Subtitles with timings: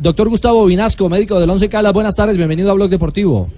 [0.00, 3.48] Doctor Gustavo Vinasco, médico del Once Caldas, buenas tardes, bienvenido a Blog Deportivo.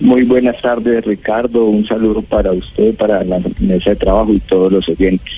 [0.00, 1.66] Muy buenas tardes, Ricardo.
[1.66, 5.32] Un saludo para usted, para la mesa de trabajo y todos los oyentes.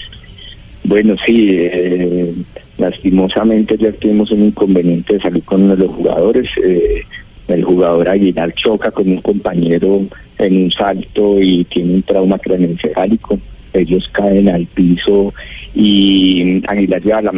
[0.84, 2.32] Bueno, sí, eh,
[2.76, 6.48] lastimosamente ya tuvimos un inconveniente de salud con uno de los jugadores.
[6.62, 7.02] Eh,
[7.48, 10.02] el jugador Aguilar choca con un compañero
[10.38, 13.38] en un salto y tiene un trauma craneoencefálico.
[13.72, 15.34] Ellos caen al piso
[15.74, 17.32] y Aguilar lleva la,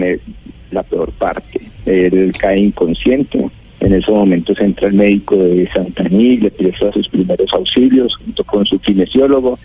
[0.71, 1.61] la peor parte.
[1.87, 3.49] Él cae inconsciente.
[3.81, 8.67] En esos momentos entra el médico de Santaní, le presta sus primeros auxilios junto con
[8.67, 9.59] su kinesiólogo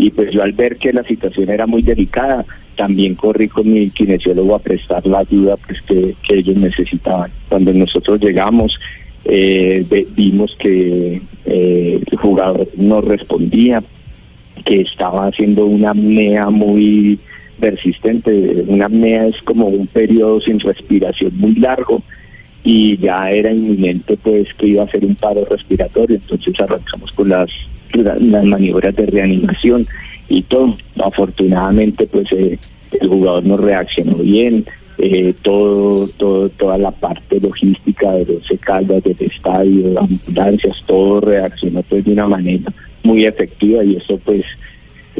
[0.00, 3.90] y pues yo al ver que la situación era muy delicada, también corrí con mi
[3.90, 7.30] kinesiólogo a prestar la ayuda pues que, ellos necesitaban.
[7.48, 8.80] Cuando nosotros llegamos,
[9.26, 9.84] eh,
[10.16, 13.82] vimos que eh, el jugador no respondía,
[14.64, 17.18] que estaba haciendo una apnea muy
[17.60, 18.64] persistente.
[18.66, 22.02] Una apnea es como un periodo sin respiración muy largo
[22.64, 27.28] y ya era inminente pues que iba a ser un paro respiratorio, entonces arrancamos con
[27.28, 27.50] las,
[27.94, 29.86] la- las maniobras de reanimación
[30.28, 30.76] y todo.
[31.02, 32.58] Afortunadamente pues eh,
[33.00, 34.64] el jugador no reaccionó bien,
[34.98, 41.82] eh, todo, todo, toda la parte logística de los caldas del estadio, ambulancias, todo reaccionó
[41.84, 42.70] pues de una manera
[43.02, 44.44] muy efectiva y eso pues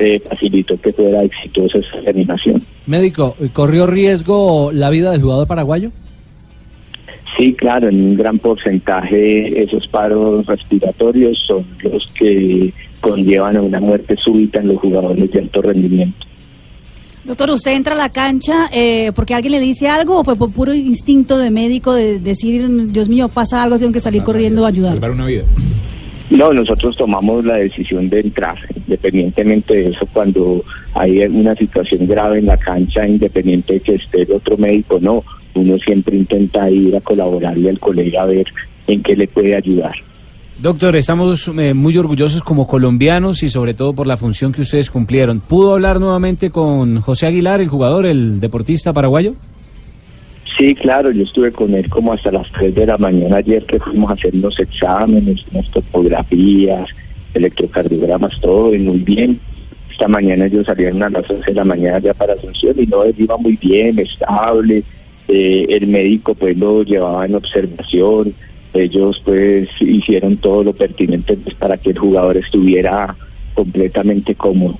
[0.00, 2.62] eh, facilitó que fuera exitosa esa reanimación.
[2.86, 5.92] Médico, ¿corrió riesgo la vida del jugador paraguayo?
[7.36, 13.80] Sí, claro, en un gran porcentaje esos paros respiratorios son los que conllevan a una
[13.80, 16.26] muerte súbita en los jugadores de alto rendimiento.
[17.24, 20.50] Doctor, ¿usted entra a la cancha eh, porque alguien le dice algo o fue por
[20.50, 24.68] puro instinto de médico de decir, Dios mío, pasa algo, tengo que salir corriendo a
[24.68, 24.98] ayudar?
[26.30, 28.56] No, nosotros tomamos la decisión de entrar,
[28.90, 30.64] independientemente de eso, cuando
[30.94, 35.22] hay una situación grave en la cancha, independiente de que esté el otro médico, no,
[35.54, 38.46] uno siempre intenta ir a colaborarle al colega a ver
[38.88, 39.94] en qué le puede ayudar.
[40.60, 44.90] Doctor, estamos eh, muy orgullosos como colombianos y sobre todo por la función que ustedes
[44.90, 45.40] cumplieron.
[45.40, 49.34] ¿Pudo hablar nuevamente con José Aguilar, el jugador, el deportista paraguayo?
[50.58, 53.78] Sí, claro, yo estuve con él como hasta las 3 de la mañana ayer que
[53.78, 56.90] fuimos a hacer los exámenes, unas topografías,
[57.34, 59.40] electrocardiogramas, todo muy bien.
[59.90, 63.02] Esta mañana ellos salieron a las 11 de la mañana ya para Asunción y no,
[63.04, 64.82] él iba muy bien, estable.
[65.28, 68.34] Eh, el médico pues lo llevaba en observación.
[68.72, 73.14] Ellos pues hicieron todo lo pertinente pues, para que el jugador estuviera
[73.54, 74.78] completamente cómodo.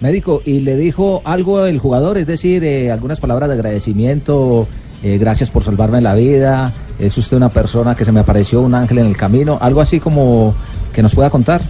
[0.00, 2.18] Médico, ¿y le dijo algo el jugador?
[2.18, 4.68] Es decir, eh, algunas palabras de agradecimiento,
[5.04, 8.74] eh, gracias por salvarme la vida, es usted una persona que se me apareció un
[8.74, 10.54] ángel en el camino, algo así como
[10.94, 11.60] que nos pueda contar.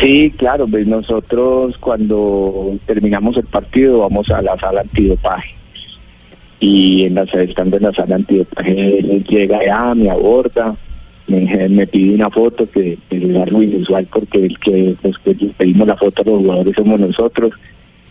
[0.00, 5.52] Sí, claro, pues nosotros cuando terminamos el partido vamos a la sala antidopaje.
[6.60, 10.76] Y en la, estando en la sala antidopaje llega ya, me aborda,
[11.26, 15.96] me, pide una foto que, es algo inusual porque el que que les pedimos la
[15.96, 17.52] foto a los jugadores somos nosotros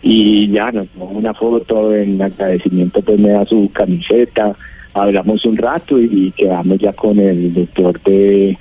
[0.02, 4.56] y ya nos tomamos una foto en agradecimiento pues me da su camiseta,
[4.94, 8.58] hablamos un rato y quedamos ya con el doctor de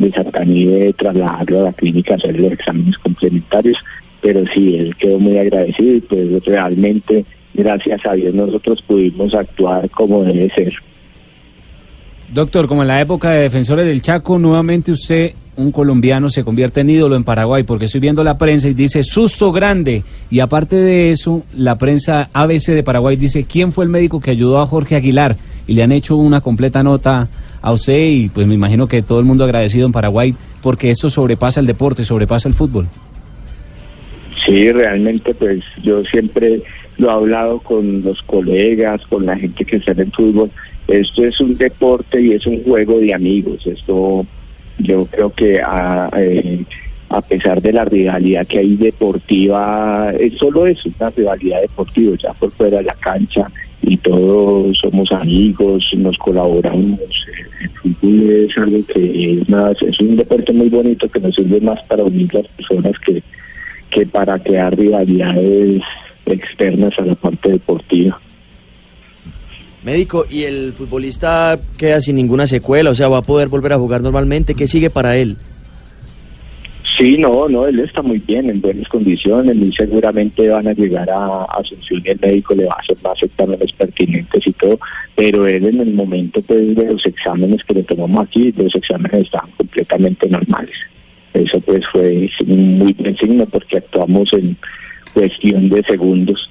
[0.00, 3.76] de Santaní de trasladarlo a la clínica a hacer los exámenes complementarios,
[4.20, 7.24] pero sí, él quedó muy agradecido y pues realmente,
[7.54, 10.72] gracias a Dios, nosotros pudimos actuar como debe ser.
[12.32, 16.80] Doctor, como en la época de Defensores del Chaco, nuevamente usted, un colombiano, se convierte
[16.80, 20.02] en ídolo en Paraguay, porque estoy viendo la prensa y dice susto grande.
[20.30, 24.30] Y aparte de eso, la prensa ABC de Paraguay dice quién fue el médico que
[24.30, 25.36] ayudó a Jorge Aguilar.
[25.66, 27.28] Y le han hecho una completa nota
[27.62, 31.10] a usted y pues me imagino que todo el mundo agradecido en Paraguay porque esto
[31.10, 32.86] sobrepasa el deporte, sobrepasa el fútbol.
[34.44, 36.62] Sí, realmente pues yo siempre
[36.96, 40.50] lo he hablado con los colegas, con la gente que está en el fútbol.
[40.88, 43.66] Esto es un deporte y es un juego de amigos.
[43.66, 44.26] Esto
[44.82, 46.64] yo creo que a, eh,
[47.10, 52.32] a pesar de la rivalidad que hay deportiva, es solo eso, una rivalidad deportiva, ya
[52.34, 53.50] por fuera de la cancha
[53.82, 57.00] y todos somos amigos, nos colaboramos.
[57.60, 61.60] El fútbol es algo que es, más, es un deporte muy bonito que nos sirve
[61.60, 63.22] más para unir las personas que,
[63.90, 65.82] que para crear rivalidades
[66.26, 68.20] externas a la parte deportiva.
[69.82, 72.90] Médico, ¿y el futbolista queda sin ninguna secuela?
[72.90, 74.54] O sea, ¿va a poder volver a jugar normalmente?
[74.54, 75.36] ¿Qué sigue para él?
[76.98, 81.08] Sí, no, no, él está muy bien, en buenas condiciones, y seguramente van a llegar
[81.08, 84.78] a Asunción y el médico le va a hacer más exámenes pertinentes y todo,
[85.14, 89.22] pero él en el momento pues de los exámenes que le tomamos aquí, los exámenes
[89.22, 90.76] estaban completamente normales.
[91.32, 94.56] Eso pues fue muy buen signo porque actuamos en
[95.14, 96.50] cuestión de segundos.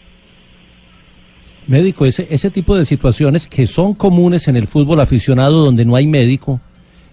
[1.70, 5.96] Médico, ese, ese tipo de situaciones que son comunes en el fútbol aficionado donde no
[5.96, 6.60] hay médico,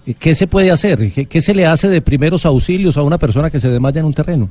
[0.07, 0.99] eh, ¿qué se puede hacer?
[1.13, 4.15] ¿Qué, se le hace de primeros auxilios a una persona que se desmaya en un
[4.15, 4.49] terreno?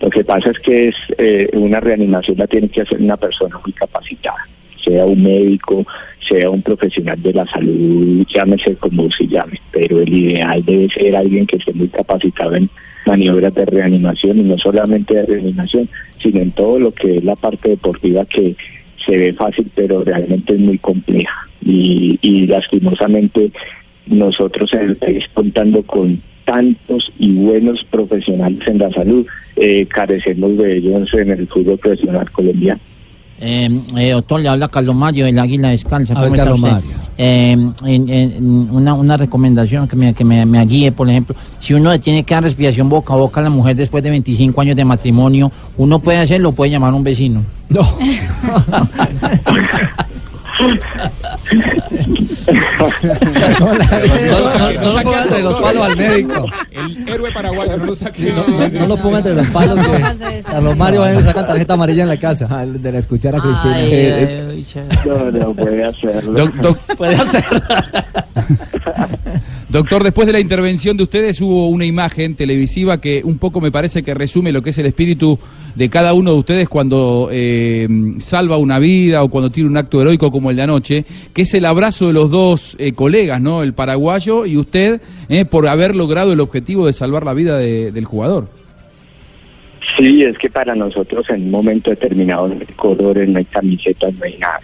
[0.00, 3.60] Lo que pasa es que es eh, una reanimación la tiene que hacer una persona
[3.64, 4.44] muy capacitada,
[4.84, 5.86] sea un médico,
[6.28, 11.14] sea un profesional de la salud, llámese como se llame, pero el ideal debe ser
[11.14, 12.68] alguien que esté muy capacitado en
[13.06, 15.88] maniobras de reanimación y no solamente de reanimación,
[16.22, 18.56] sino en todo lo que es la parte deportiva que
[19.04, 21.48] se ve fácil, pero realmente es muy compleja.
[21.64, 23.50] Y, y lastimosamente
[24.06, 24.70] nosotros
[25.34, 29.26] contando con tantos y buenos profesionales en la salud,
[29.56, 32.80] eh, carecemos de ellos en el fútbol profesional colombiano.
[33.44, 36.14] Eh, eh, doctor, le habla Carlos Mario del Águila Descalza.
[37.18, 41.98] Eh, en- una, una recomendación que, me, que me, me guíe, por ejemplo, si uno
[41.98, 44.84] tiene que dar respiración boca a boca a la mujer después de 25 años de
[44.84, 47.42] matrimonio, uno puede hacerlo, puede llamar a un vecino.
[47.68, 47.82] No.
[50.60, 50.68] No,
[54.58, 56.46] no, no lo pongan entre los palos al médico.
[56.70, 58.32] El héroe paraguayo, no lo saque.
[58.32, 61.74] No, no- no lo pongan entre los palos que Carlos Mario va a sacar tarjeta
[61.74, 62.46] amarilla en la casa.
[62.50, 63.74] Ah, De la escuchar a Cristina.
[63.80, 64.64] Eh,
[65.06, 66.32] No, no puede hacerlo.
[66.32, 67.44] Doc- doc- Puede hacer.
[69.72, 73.72] doctor, después de la intervención de ustedes hubo una imagen televisiva que un poco me
[73.72, 75.38] parece que resume lo que es el espíritu
[75.74, 77.88] de cada uno de ustedes cuando eh,
[78.18, 81.54] salva una vida o cuando tiene un acto heroico como el de anoche, que es
[81.54, 83.62] el abrazo de los dos eh, colegas, ¿no?
[83.62, 87.90] El paraguayo y usted, eh, por haber logrado el objetivo de salvar la vida de-
[87.92, 88.48] del jugador.
[89.98, 94.14] Sí, es que para nosotros en un momento determinado no hay colores, no hay camisetas,
[94.14, 94.60] no hay nada.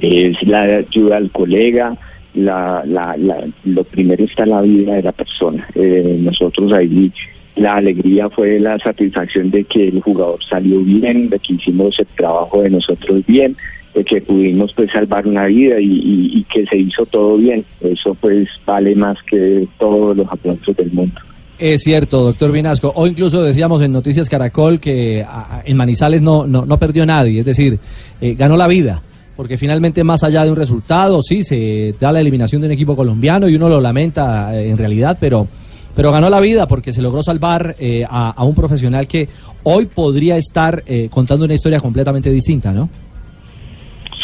[0.00, 1.96] Es la ayuda al colega,
[2.38, 5.66] la, la, la- lo primero está la vida de la persona.
[5.74, 7.12] Eh, nosotros ahí
[7.56, 12.06] la alegría fue la satisfacción de que el jugador salió bien, de que hicimos el
[12.16, 13.56] trabajo de nosotros bien,
[13.94, 17.64] de que pudimos pues salvar una vida y, y- que se hizo todo bien.
[17.80, 21.20] Eso pues vale más que todos los aplausos del mundo.
[21.58, 22.92] Es cierto, doctor Vinasco.
[22.94, 25.24] O incluso decíamos en Noticias Caracol que
[25.64, 27.78] en Manizales no, no, no perdió nadie, es decir,
[28.20, 29.02] eh, ganó la vida.
[29.38, 32.96] Porque finalmente, más allá de un resultado, sí, se da la eliminación de un equipo
[32.96, 35.46] colombiano y uno lo lamenta eh, en realidad, pero,
[35.94, 39.28] pero ganó la vida porque se logró salvar eh, a, un profesional que
[39.62, 42.90] hoy podría estar eh, contando una historia completamente distinta, ¿no?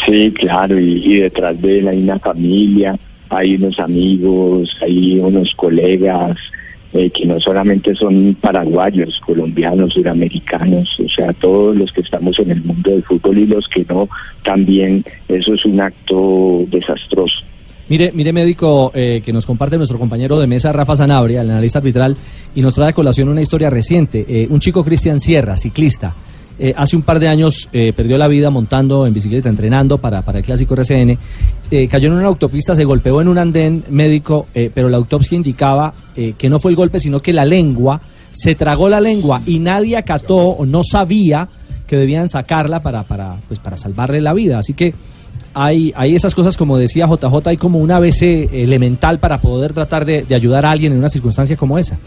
[0.05, 6.35] Sí, claro, y detrás de él hay una familia, hay unos amigos, hay unos colegas
[6.95, 12.51] eh, que no solamente son paraguayos, colombianos, suramericanos, o sea, todos los que estamos en
[12.51, 14.07] el mundo del fútbol y los que no,
[14.43, 17.43] también eso es un acto desastroso.
[17.89, 21.79] Mire, mire médico, eh, que nos comparte nuestro compañero de mesa, Rafa Sanabria, el analista
[21.79, 22.15] arbitral,
[22.55, 24.25] y nos trae a colación una historia reciente.
[24.27, 26.15] Eh, un chico Cristian Sierra, ciclista,
[26.57, 30.21] eh, hace un par de años eh, perdió la vida montando en bicicleta, entrenando para,
[30.21, 31.17] para el clásico RCN.
[31.71, 35.35] Eh, cayó en una autopista, se golpeó en un andén médico, eh, pero la autopsia
[35.35, 37.99] indicaba que no fue el golpe, sino que la lengua,
[38.31, 41.49] se tragó la lengua y nadie acató o no sabía
[41.87, 44.59] que debían sacarla para, para, pues, para salvarle la vida.
[44.59, 44.93] Así que
[45.53, 50.05] hay, hay esas cosas, como decía JJ, hay como un ABC elemental para poder tratar
[50.05, 51.97] de ayudar a alguien en una circunstancia como esa.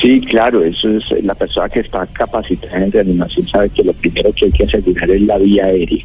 [0.00, 3.92] Sí, claro, eso es eh, la persona que está capacitada en reanimación sabe que lo
[3.92, 6.04] primero que hay que asegurar es la vía aérea,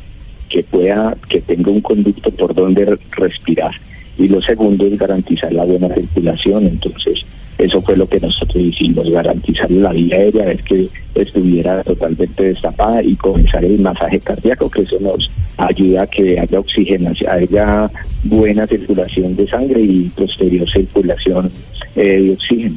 [0.50, 3.72] que pueda, que tenga un conducto por donde re- respirar.
[4.18, 6.68] Y lo segundo es garantizar la buena circulación.
[6.68, 7.26] Entonces,
[7.58, 13.02] eso fue lo que nosotros hicimos, garantizar la vía aérea, es que estuviera totalmente destapada
[13.02, 17.90] y comenzar el masaje cardíaco, que eso nos ayuda a que haya oxigenación, haya
[18.24, 21.50] buena circulación de sangre y posterior circulación
[21.96, 22.76] eh, de oxígeno.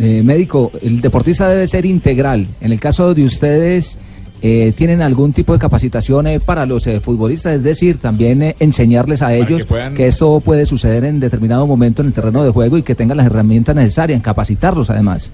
[0.00, 2.46] Eh, médico, el deportista debe ser integral.
[2.60, 3.98] En el caso de ustedes,
[4.42, 7.54] eh, ¿tienen algún tipo de capacitación eh, para los eh, futbolistas?
[7.54, 11.66] Es decir, también eh, enseñarles a ellos que puedan- que esto puede suceder en determinado
[11.66, 15.30] momento en el terreno de juego y que tengan las herramientas necesarias, capacitarlos además.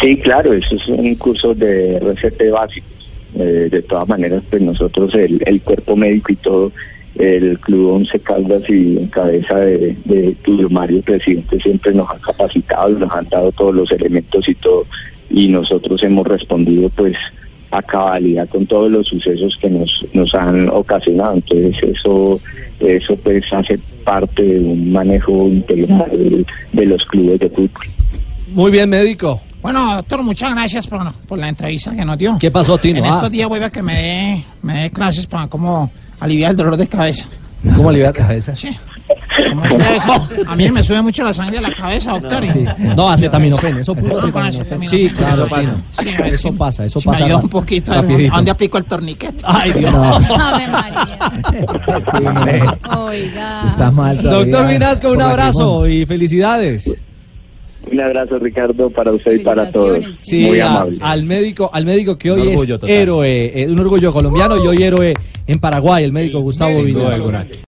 [0.00, 2.90] Sí, claro, eso es un curso de RCP básicos.
[3.38, 6.72] Eh, de todas maneras, pues nosotros, el, el cuerpo médico y todo,
[7.18, 12.18] el Club Once Caldas y en cabeza de, de Tulio Mario, presidente, siempre nos han
[12.18, 14.84] capacitado, nos han dado todos los elementos y todo,
[15.30, 17.16] y nosotros hemos respondido pues
[17.70, 21.34] a cabalidad con todos los sucesos que nos, nos han ocasionado.
[21.34, 22.40] Entonces eso,
[22.80, 27.86] eso pues hace parte de un manejo integral de, de los clubes de fútbol.
[28.52, 29.40] Muy bien, médico.
[29.60, 32.36] Bueno, doctor, muchas gracias por, por la entrevista que nos dio.
[32.38, 33.00] ¿Qué pasó, Tino?
[33.00, 33.10] En Ah.
[33.10, 36.76] estos días voy a que me dé, me dé clases para cómo aliviar el dolor
[36.76, 37.26] de cabeza.
[37.74, 38.54] ¿Cómo aliviar la cabeza?
[38.54, 38.70] Sí.
[39.50, 42.42] Como es que a, mí me sube mucho la sangre a la cabeza, doctor.
[42.44, 42.64] y- Sí.
[42.96, 44.86] No, acetaminofén, eso puro acetaminofén.
[44.86, 45.62] Sí, claro, Eso pasa.
[45.62, 45.82] Tino.
[46.02, 47.24] Sí, a ver Eso pasa, eso me pasa.
[47.24, 47.92] ayuda ra- un poquito.
[47.92, 48.34] ¿A rapidito.
[48.34, 49.36] dónde aplico el torniquete?
[49.44, 49.92] Ay, Dios.
[49.92, 51.18] María.
[52.98, 53.64] Oiga.
[53.66, 54.44] Está mal todavía.
[54.52, 56.96] Doctor Vinasco, un abrazo y felicidades.
[57.96, 60.04] Un abrazo Ricardo para usted y para todos.
[60.20, 60.98] Sí, Muy a- amable.
[61.00, 62.90] al médico, al médico que hoy es total.
[62.90, 65.14] héroe, eh, un orgullo colombiano y hoy héroe
[65.46, 67.46] en Paraguay, el médico Gustavo alguna.